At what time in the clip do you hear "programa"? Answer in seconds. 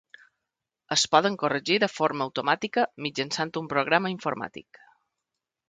3.75-4.15